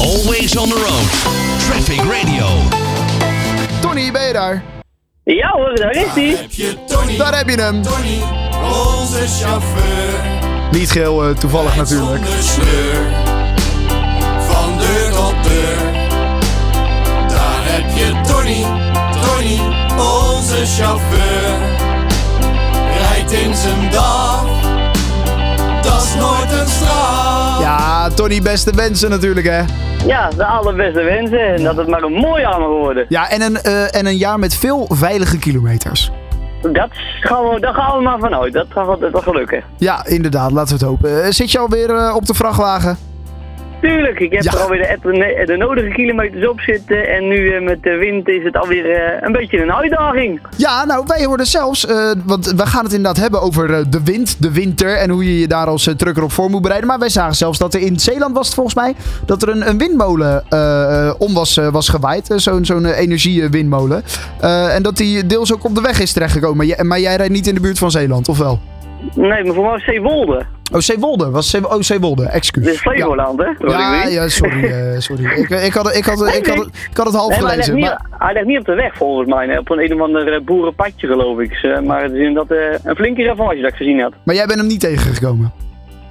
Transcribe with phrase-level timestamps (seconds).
[0.00, 1.08] Always on the road.
[1.60, 2.46] Traffic Radio.
[3.80, 4.62] Tony, ben je daar?
[5.24, 6.28] Ja hoor, daar is hij.
[6.28, 7.82] Heb je Tony, Daar heb je hem.
[7.82, 8.18] Tony,
[8.62, 10.20] onze chauffeur.
[10.70, 12.24] Niet geel, eh, toevallig natuurlijk.
[12.40, 13.12] Sleur,
[14.48, 15.92] van deur tot deur.
[17.28, 18.64] Daar heb je Tony,
[19.26, 19.60] Tony,
[19.98, 21.58] onze chauffeur.
[22.98, 24.35] Rijdt in zijn dag,
[28.06, 29.62] Ja, Tony, beste wensen natuurlijk, hè?
[30.06, 33.06] Ja, de allerbeste wensen en dat het maar een mooi jaar mag worden.
[33.08, 36.10] Ja, en een, eh, en een jaar met veel veilige kilometers.
[36.62, 38.52] Dat gaan we, daar gaan we maar vanuit.
[38.52, 39.64] Dat gaat wel, gelukken.
[39.76, 41.24] Ja, inderdaad, laten we het hopen.
[41.24, 42.98] Eh, zit je alweer eh, op de vrachtwagen?
[43.80, 44.52] Tuurlijk, ik heb Ja.
[44.52, 47.08] er alweer de, de, nodige kilometers op zitten.
[47.08, 50.40] En nu eh, met de wind is het alweer eh, een beetje een uitdaging.
[50.56, 54.42] Ja, nou, wij hoorden zelfs, eh, want we gaan het inderdaad hebben over de wind,
[54.42, 56.88] de winter en hoe je je daar als trucker op voor moet bereiden.
[56.88, 58.94] Maar wij zagen zelfs dat er in Zeeland was het volgens mij,
[59.26, 60.44] dat er een, een windmolen
[61.18, 62.32] om was, was gewaaid.
[62.36, 64.02] Zo'n zo'n energiewindmolen.
[64.70, 66.56] En dat die deels ook op de weg is terechtgekomen.
[66.56, 68.60] Maar jij- Maar jij rijdt niet in de buurt van Zeeland, of wel?
[69.14, 70.46] Nee, maar voor mij was Zeewolde.
[70.72, 71.30] Oh, Zeewolde.
[71.30, 72.64] Was Zee, oh, Zeewolde, excuus.
[72.64, 73.66] Dit is Flevoland, hè?
[73.68, 75.24] Ja, ja, sorry, eh, sorry.
[75.24, 77.68] Ik, ik, had, ik, had, ik, had, ik had het half Nee, maar hij ligt,
[77.68, 77.74] gelezen.
[77.74, 79.58] niet, Maar, hij ligt niet op de weg volgens mij.
[79.58, 81.52] Op een, een of ander eh, boerenpadje geloof ik.
[81.52, 84.12] Eh, Maar het is inderdaad eh, een flinke ravage dat ik gezien had.
[84.24, 85.52] maar jij bent hem niet tegengekomen?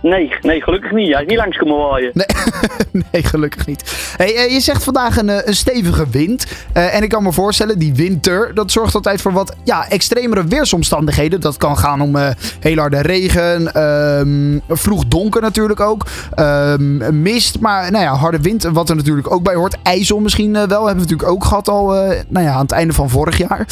[0.05, 1.13] Nee, nee, gelukkig niet.
[1.13, 2.11] Hij is niet langs komen waaien.
[2.13, 2.25] Nee,
[3.11, 4.13] nee gelukkig niet.
[4.17, 6.47] Hey, eh, je zegt vandaag een, eh, een stevige wind.
[6.73, 10.43] Eh, en ik kan me voorstellen, die winter, dat zorgt altijd voor wat ja, extremere
[10.43, 11.41] weersomstandigheden.
[11.41, 12.15] Dat kan gaan om
[12.59, 18.63] heel harde regen, ehm, vroeg donker natuurlijk ook, ehm, mist, maar nou ja, harde wind,
[18.63, 19.77] wat er natuurlijk ook bij hoort.
[19.83, 21.87] IJssel misschien wel, hebben we natuurlijk ook gehad al
[22.27, 23.67] nou ja, aan het einde van vorig jaar.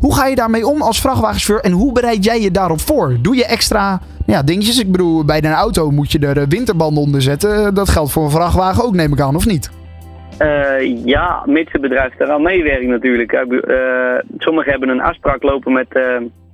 [0.00, 3.16] Hoe ga je daarmee om als vrachtwagenchauffeur en hoe bereid jij je daarop voor?
[3.20, 4.00] Doe je extra
[4.32, 4.80] ja, dingetjes?
[4.80, 7.74] Ik bedoel, bij een auto moet je er eh, winterbanden onder zetten.
[7.74, 9.70] Dat geldt voor een vrachtwagen ook, neem ik aan, of niet?
[10.38, 13.32] Eh, ja, mits het bedrijf eraan meewerkt natuurlijk.
[13.32, 13.42] Eh,
[14.38, 15.88] sommigen hebben een afspraak lopen met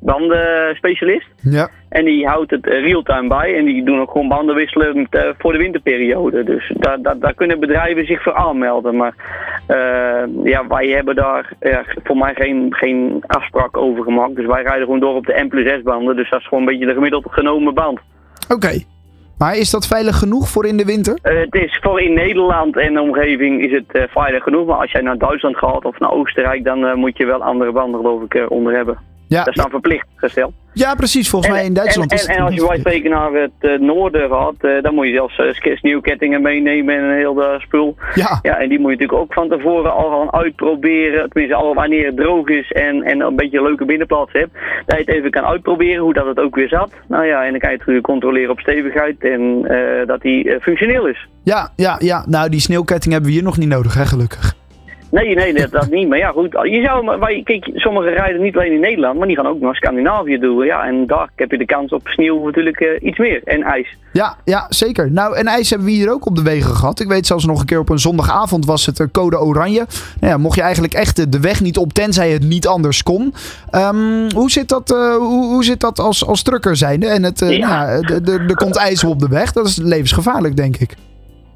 [0.05, 1.27] bandenspecialist.
[1.43, 1.69] Ja.
[1.89, 3.57] En die houdt het real-time bij.
[3.59, 6.45] En die doen ook gewoon banden wisselen eh, voor de winterperiode.
[6.45, 8.97] Dus daar, daar, daar kunnen bedrijven zich voor aanmelden.
[8.97, 9.15] Maar
[9.67, 14.37] eh, ja, wij hebben daar ja, voor mij geen, geen afspraak over gemaakt.
[14.37, 16.17] Dus wij rijden gewoon door op de M plus S banden.
[16.17, 18.01] Dus dat is gewoon een beetje de gemiddeld genomen band.
[18.49, 18.83] Oké.
[19.39, 21.19] Maar is dat veilig genoeg voor in de winter?
[21.23, 24.67] Eh, het is voor in Nederland en de omgeving is het veilig genoeg.
[24.67, 28.01] Maar als jij naar Duitsland gaat of naar Oostenrijk, dan moet je wel andere banden
[28.01, 29.13] geloof ik onder hebben.
[29.35, 30.53] Ja, Dat is dan verplicht gesteld.
[30.73, 31.29] ja precies.
[31.29, 33.33] Volgens mij in Duitsland en, is en, het en als je niet bij spreken naar
[33.33, 37.43] het eh, noorden gaat, eh, dan moet je zelfs uh, sneeuwkettingen meenemen en een heel
[37.43, 37.97] eh, spul.
[38.15, 41.31] Ja, Ja, en die moet je natuurlijk ook van tevoren al gaan uitproberen.
[41.31, 44.53] Tenminste, al wanneer het droog is en, en een beetje een leuke binnenplaats hebt.
[44.87, 46.91] Dat je het even kan uitproberen hoe dat het ook weer zat.
[47.09, 50.61] Nou ja, en dan kan je het controleren op stevigheid en eh, dat die eh,
[50.61, 51.29] functioneel is.
[51.43, 52.25] ja, ja, ja.
[52.29, 54.55] Nou, die sneeuwketting hebben we hier nog niet nodig, hè, gelukkig.
[55.11, 56.09] Nee, nee, dat, dat niet.
[56.09, 56.53] Maar ja, goed.
[56.63, 59.75] Je zou, wij- kijk, sommigen rijden niet alleen in Nederland, maar die gaan ook naar
[59.75, 60.65] Scandinavië doen.
[60.65, 63.41] Ja, en daar heb je de kans op sneeuw natuurlijk eh, iets meer.
[63.45, 63.97] En ijs.
[64.13, 65.11] Ja, ja, zeker.
[65.13, 67.01] Nou, en ijs hebben we hier ook op de wegen gehad.
[67.01, 69.87] Ik weet zelfs nog een keer op een zondagavond was het eh, code oranje.
[70.21, 73.35] Nou ja, mocht je eigenlijk echt de weg niet op, tenzij het niet anders kon.
[73.71, 77.07] Ehm, hoe zit dat, eh, hoe, hoe zit dat als, als trucker zijnde?
[77.07, 77.87] En het, Ja.
[78.01, 79.53] nou, er komt ijs op de weg.
[79.53, 80.95] Dat is levensgevaarlijk, denk ik.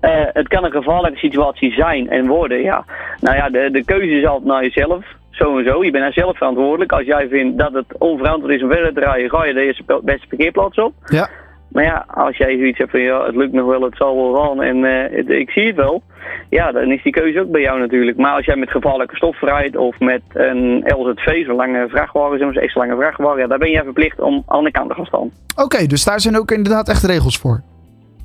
[0.00, 2.84] Eh, het kan een gevaarlijke situatie zijn en worden, ja.
[3.20, 5.04] Nou ja, de, de keuze is altijd naar jezelf.
[5.30, 5.84] Zo en zo.
[5.84, 6.92] Je bent daar zelf verantwoordelijk.
[6.92, 10.00] Als jij vindt dat het onverantwoord is om verder te rijden, ga je de eerste
[10.04, 10.92] beste parkeerplaats op.
[11.04, 11.28] Ja.
[11.72, 14.42] Maar ja, als jij zoiets hebt van ja, het lukt nog wel, het zal wel
[14.44, 16.02] gaan en eh, het- ik zie het wel.
[16.50, 18.16] Ja, dan is die keuze ook bij jou natuurlijk.
[18.16, 22.52] Maar als jij met gevaarlijke stof rijdt of met een LZV, zo'n lange vrachtwagen, zo'n
[22.54, 25.30] extra lange vrachtwagen, ja, dan ben jij verplicht om aan de kant te gaan staan.
[25.64, 27.60] Oké, dus daar zijn ook inderdaad echt regels voor.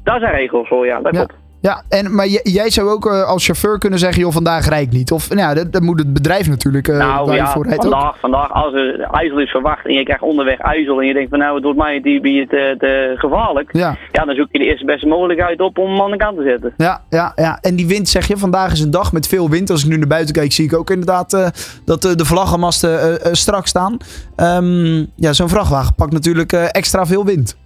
[0.03, 1.25] Daar zijn regels voor, ja, dat Ja.
[1.25, 1.41] klopt.
[1.69, 4.91] Ja, en, maar jij zou ook eh, als chauffeur kunnen zeggen, joh, vandaag rijd ik
[4.91, 5.11] niet.
[5.11, 7.73] Of nou dat, dat moet het bedrijf natuurlijk eh Nou ja, ook.
[7.75, 11.29] vandaag, vandaag als er ijzel is verwacht en je krijgt onderweg ijzel en je denkt
[11.29, 13.69] van nou het wordt mij die te, te gevaarlijk.
[13.73, 16.37] Ja, Ja, dan zoek je de eerste beste mogelijkheid op om hem aan de kant
[16.37, 16.73] te zetten.
[16.77, 17.57] ja, ja, ja.
[17.61, 19.69] En die wind zeg je, vandaag is een dag met veel wind.
[19.69, 21.47] Als ik nu naar buiten kijk, zie ik ook inderdaad eh,
[21.85, 23.97] dat de vlaggenmasten strak staan.
[24.35, 27.61] Ehm, ja, zo'n vrachtwagen pakt natuurlijk extra veel wind.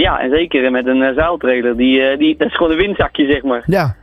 [0.00, 1.76] Ja, en zeker met een uh, zeiltrailer.
[1.76, 3.62] Die, uh, die, dat is gewoon een windzakje, zeg maar.
[3.66, 3.94] Ja.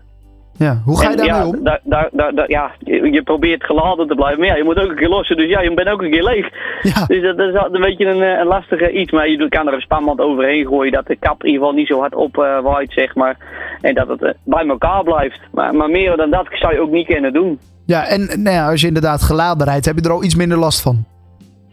[0.57, 1.63] Ja, hoe ga je daarmee ja, om?
[1.63, 4.89] Daar, daar, daar, daar- ja, je, probeert geladen te blijven, maar ja, je moet ook
[4.89, 6.49] een keer lossen, dus ja, je bent ook een keer leeg.
[6.81, 9.73] Ja, Dus dat, is een beetje een, eh, een lastige iets, maar je kan er
[9.73, 13.15] een spanband overheen gooien, dat de kap in ieder geval niet zo hard opwaait, zeg
[13.15, 13.37] maar.
[13.81, 15.39] En dat het eh, bij elkaar blijft.
[15.51, 17.59] Maar, maar meer dan dat zou je ook niet kunnen doen.
[17.85, 20.57] ja en nou ja, als je inderdaad geladen rijdt, heb je er al iets minder
[20.57, 21.05] last van.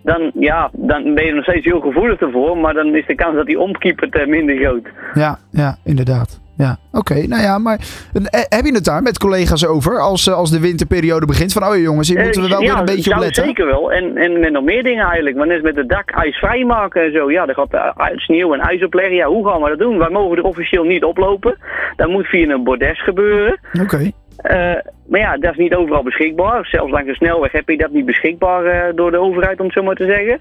[0.06, 3.36] Dan, ja, dan ben je nog steeds heel gevoelig ervoor, maar dan is de kans
[3.36, 4.86] dat hij omkiepert eh, minder groot.
[5.14, 6.40] Ja, ja, inderdaad.
[6.56, 7.14] Ja, oké.
[7.26, 7.78] Nou ja, maar
[8.12, 11.52] eh, heb je het daar met collega's over als, eh, als de winterperiode begint?
[11.52, 13.44] Van, oh jongens, hier moeten we wel Eh, weer een beetje op letten.
[13.44, 13.92] zeker wel.
[13.92, 15.36] En, en met nog meer dingen eigenlijk.
[15.36, 17.30] Want net met het dak ijs vrijmaken en zo.
[17.30, 19.14] Ja, er gaat eh, sneeuw en ijs opleggen.
[19.14, 19.98] Ja, hoe gaan we dat doen?
[19.98, 21.56] Wij mogen er officieel niet oplopen.
[21.96, 23.58] Dat moet via een bordes gebeuren.
[23.82, 23.96] Oké.
[23.96, 24.10] Eh,
[25.08, 26.66] maar ja, dat is niet overal beschikbaar.
[26.66, 29.74] Zelfs langs de snelweg heb je dat niet beschikbaar eh, door de overheid, om het
[29.74, 30.40] zo maar te zeggen.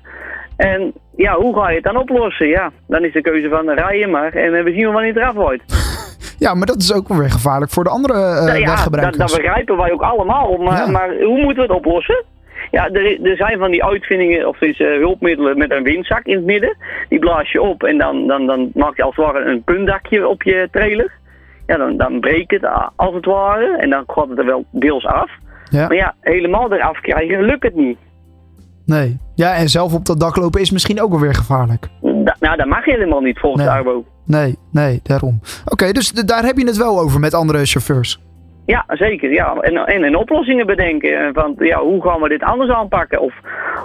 [0.58, 2.48] En ja, hoe ga je het dan oplossen?
[2.48, 4.34] Ja, dan is de keuze van rijden maar.
[4.34, 5.64] En eh, we zien wel wanneer het eraf wordt.
[6.40, 9.18] Ja, maar dat is ook weer gevaarlijk voor de andere eh Nou ja, dat, weggebruikers.
[9.18, 10.58] dat begrijpen wij ook allemaal.
[10.58, 10.92] Maar, Ja.
[10.92, 12.24] maar hoe moeten we het oplossen?
[12.72, 16.36] Ja, er, er zijn van die uitvindingen of dus, eh, hulpmiddelen met een windzak in
[16.36, 16.78] het midden.
[17.10, 20.28] Die blaas je op en dan, dan, dan maak je als het ware een puntdakje
[20.28, 21.12] op je trailer.
[21.66, 24.66] Ja, dan, dan breekt het a- als het ware en dan gaat het er wel
[24.72, 25.32] deels af.
[25.70, 25.88] Ja.
[25.88, 27.98] Maar ja, helemaal eraf krijgen lukt het niet.
[28.86, 29.18] Nee.
[29.36, 31.88] Ja, en zelf op dat dak lopen is misschien ook wel weer gevaarlijk.
[32.02, 33.72] Da- nou, dat mag helemaal niet volgens Nee.
[33.72, 34.06] de ARBO.
[34.26, 35.40] Nee, nee, daarom.
[35.66, 38.20] Oké, dus daar heb je het wel over met andere chauffeurs.
[38.66, 39.32] Ja, zeker.
[39.32, 39.54] Ja.
[39.56, 41.18] En, en, en oplossingen bedenken.
[41.20, 43.22] En Van, ja, hoe gaan we dit anders aanpakken?
[43.22, 43.34] Of,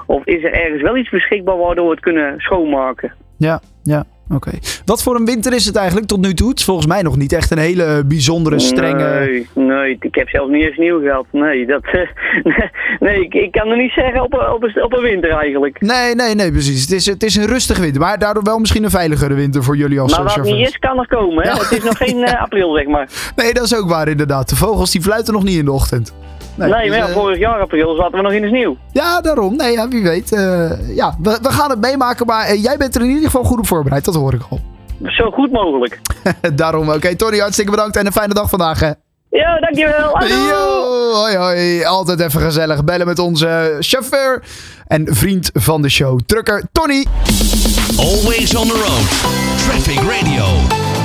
[0.06, 3.12] of is er ergens wel iets beschikbaar waardoor we het kunnen schoonmaken?
[3.36, 4.04] Ja, ja,
[4.34, 4.50] oké.
[4.84, 6.48] Wat voor een winter is het eigenlijk tot nu toe?
[6.48, 9.04] Het is volgens mij nog niet echt een hele bijzondere, strenge...
[9.18, 11.26] Nee, nee, ik heb zelfs niet eens nieuw gehad.
[11.32, 11.82] Nee, dat,
[13.06, 15.80] nee ik, ik kan er niet zeggen op, een- op, een, op een winter eigenlijk.
[15.80, 16.80] Nee, nee, nee, precies.
[16.82, 19.76] Het is, het is een rustige winter, maar daardoor wel misschien een veiligere winter voor
[19.76, 21.42] jullie als Maar eh, wat niet is, kan er komen.
[21.42, 21.50] Hè?
[21.50, 21.56] Ja.
[21.58, 23.08] Het is nog geen eh, april, zeg maar.
[23.36, 24.48] Nee, dat is ook waar inderdaad.
[24.48, 26.14] De vogels die fluiten nog niet in de ochtend.
[26.54, 28.76] Nee, dus, maar ja, eh, vorig jaar april zaten we nog in de sneeuw.
[28.92, 29.56] Ja, daarom.
[29.56, 30.32] Nee, ja, wie weet.
[30.32, 33.44] Eh, ja, we, we gaan het meemaken, maar eh, jij bent er in ieder geval
[33.44, 34.04] goed op voorbereid.
[34.04, 34.60] Dat hoor ik al.
[35.06, 36.00] Zo goed mogelijk.
[36.54, 37.16] daarom, oké.
[37.16, 38.90] Tony, hartstikke bedankt en een fijne dag vandaag, hè.
[39.30, 40.10] Ja, dankjewel.
[40.12, 40.34] Hallo.
[40.34, 41.84] Yo, hoi hoi.
[41.84, 44.42] Altijd even gezellig bellen met onze chauffeur
[44.86, 47.06] en vriend van de show, trucker Tony.
[47.96, 49.08] Always on the road.
[49.56, 50.99] Traffic Radio.